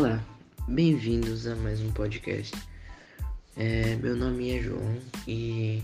Olá, 0.00 0.18
bem-vindos 0.66 1.46
a 1.46 1.54
mais 1.56 1.78
um 1.82 1.92
podcast. 1.92 2.56
É, 3.54 3.96
meu 3.96 4.16
nome 4.16 4.56
é 4.56 4.62
João 4.62 4.98
e 5.28 5.82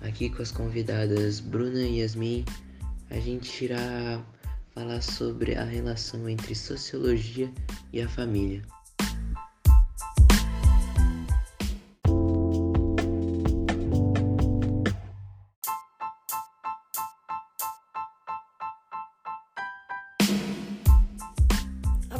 aqui 0.00 0.30
com 0.30 0.42
as 0.42 0.52
convidadas 0.52 1.40
Bruna 1.40 1.80
e 1.80 1.98
Yasmin 2.02 2.44
a 3.10 3.18
gente 3.18 3.64
irá 3.64 4.22
falar 4.72 5.02
sobre 5.02 5.56
a 5.56 5.64
relação 5.64 6.28
entre 6.28 6.54
sociologia 6.54 7.52
e 7.92 8.00
a 8.00 8.08
família. 8.08 8.62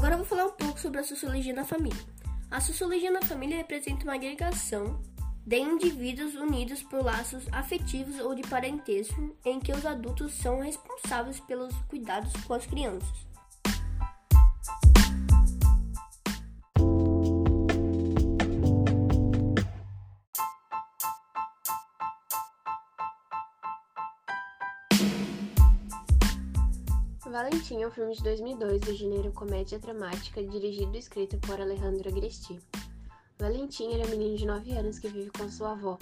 Agora 0.02 0.16
vou 0.16 0.26
falar 0.26 0.46
um 0.46 0.50
pouco 0.50 0.80
sobre 0.80 0.98
a 0.98 1.04
sociologia 1.04 1.54
da 1.54 1.64
família. 1.64 2.02
A 2.50 2.60
sociologia 2.60 3.12
da 3.12 3.22
família 3.22 3.58
representa 3.58 4.02
uma 4.02 4.14
agregação 4.14 5.00
de 5.46 5.56
indivíduos 5.56 6.34
unidos 6.34 6.82
por 6.82 7.04
laços 7.04 7.44
afetivos 7.52 8.18
ou 8.18 8.34
de 8.34 8.42
parentesco, 8.42 9.36
em 9.44 9.60
que 9.60 9.70
os 9.70 9.86
adultos 9.86 10.34
são 10.34 10.58
responsáveis 10.58 11.38
pelos 11.38 11.72
cuidados 11.82 12.32
com 12.44 12.52
as 12.52 12.66
crianças. 12.66 13.31
Valentim 27.32 27.80
é 27.80 27.88
um 27.88 27.90
filme 27.90 28.14
de 28.14 28.22
2002 28.24 28.82
do 28.82 28.94
gênero 28.94 29.32
comédia 29.32 29.78
dramática, 29.78 30.44
dirigido 30.44 30.94
e 30.94 30.98
escrito 30.98 31.38
por 31.38 31.58
Alejandro 31.58 32.06
Agresti. 32.06 32.60
Valentim 33.38 33.94
era 33.94 34.06
um 34.06 34.10
menino 34.10 34.36
de 34.36 34.44
9 34.44 34.72
anos 34.72 34.98
que 34.98 35.08
vive 35.08 35.30
com 35.30 35.50
sua 35.50 35.72
avó, 35.72 35.98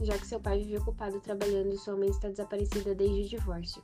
já 0.00 0.16
que 0.16 0.24
seu 0.24 0.38
pai 0.38 0.60
vive 0.60 0.78
ocupado 0.78 1.20
trabalhando 1.20 1.74
e 1.74 1.78
sua 1.78 1.96
mãe 1.96 2.08
está 2.08 2.28
desaparecida 2.28 2.94
desde 2.94 3.22
o 3.22 3.28
divórcio. 3.40 3.82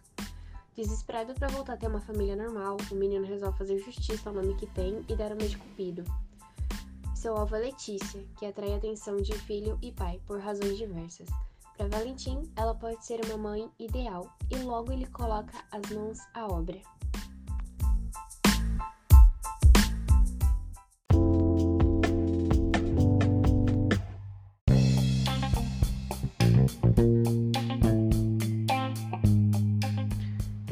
Desesperado 0.76 1.34
para 1.34 1.48
voltar 1.48 1.72
a 1.72 1.76
ter 1.76 1.88
uma 1.88 2.00
família 2.00 2.36
normal, 2.36 2.76
o 2.88 2.94
menino 2.94 3.26
resolve 3.26 3.58
fazer 3.58 3.78
justiça 3.80 4.28
ao 4.28 4.34
nome 4.36 4.54
que 4.54 4.66
tem 4.68 5.04
e 5.08 5.16
dar 5.16 5.32
uma 5.32 5.48
de 5.48 5.58
cupido. 5.58 6.04
Seu 7.12 7.36
alvo 7.36 7.56
é 7.56 7.58
Letícia, 7.58 8.24
que 8.38 8.46
atrai 8.46 8.72
a 8.72 8.76
atenção 8.76 9.16
de 9.16 9.32
filho 9.32 9.76
e 9.82 9.90
pai 9.90 10.20
por 10.28 10.38
razões 10.38 10.78
diversas. 10.78 11.28
Para 11.76 11.88
Valentim, 11.88 12.48
ela 12.54 12.72
pode 12.72 13.04
ser 13.04 13.20
uma 13.26 13.36
mãe 13.36 13.68
ideal 13.80 14.32
e 14.48 14.56
logo 14.58 14.92
ele 14.92 15.06
coloca 15.06 15.52
as 15.72 15.90
mãos 15.90 16.18
à 16.32 16.46
obra. 16.46 16.80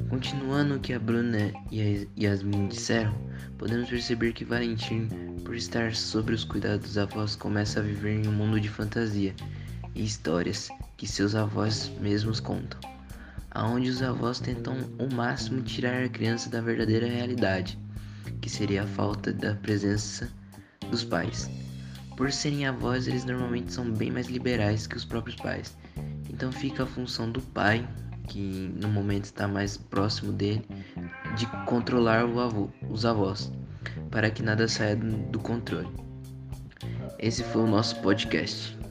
Continuando 0.08 0.76
o 0.76 0.80
que 0.80 0.92
a 0.92 1.00
Bruna 1.00 1.52
e 1.72 1.82
a 1.82 2.06
Yasmin 2.16 2.68
disseram, 2.68 3.12
podemos 3.58 3.90
perceber 3.90 4.32
que 4.34 4.44
Valentim, 4.44 5.08
por 5.44 5.56
estar 5.56 5.96
sob 5.96 6.32
os 6.32 6.44
cuidados 6.44 6.86
dos 6.86 6.98
avós, 6.98 7.34
começa 7.34 7.80
a 7.80 7.82
viver 7.82 8.24
em 8.24 8.28
um 8.28 8.32
mundo 8.32 8.60
de 8.60 8.68
fantasia 8.68 9.34
e 9.94 10.04
histórias 10.04 10.68
que 10.96 11.06
seus 11.06 11.34
avós 11.34 11.90
mesmos 12.00 12.40
contam, 12.40 12.80
aonde 13.50 13.90
os 13.90 14.02
avós 14.02 14.40
tentam 14.40 14.76
ao 14.98 15.08
máximo 15.10 15.62
tirar 15.62 16.04
a 16.04 16.08
criança 16.08 16.48
da 16.48 16.60
verdadeira 16.60 17.06
realidade, 17.06 17.78
que 18.40 18.48
seria 18.48 18.84
a 18.84 18.86
falta 18.86 19.32
da 19.32 19.54
presença 19.54 20.28
dos 20.90 21.04
pais. 21.04 21.50
Por 22.16 22.30
serem 22.30 22.66
avós, 22.66 23.06
eles 23.06 23.24
normalmente 23.24 23.72
são 23.72 23.90
bem 23.90 24.10
mais 24.10 24.28
liberais 24.28 24.86
que 24.86 24.96
os 24.96 25.04
próprios 25.04 25.36
pais. 25.36 25.76
Então 26.28 26.52
fica 26.52 26.84
a 26.84 26.86
função 26.86 27.30
do 27.30 27.40
pai, 27.40 27.88
que 28.28 28.72
no 28.80 28.88
momento 28.88 29.24
está 29.24 29.48
mais 29.48 29.76
próximo 29.76 30.32
dele, 30.32 30.64
de 31.36 31.46
controlar 31.66 32.20
avô, 32.20 32.68
os 32.88 33.04
avós, 33.04 33.50
para 34.10 34.30
que 34.30 34.42
nada 34.42 34.68
saia 34.68 34.96
do 34.96 35.38
controle. 35.38 35.88
Esse 37.18 37.42
foi 37.44 37.62
o 37.62 37.66
nosso 37.66 38.00
podcast. 38.00 38.81